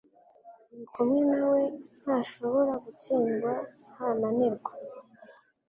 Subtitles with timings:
[0.71, 1.61] Uri kumwe na we
[2.01, 3.51] ntashobora gutsindwa,
[3.91, 4.71] ntananirwa,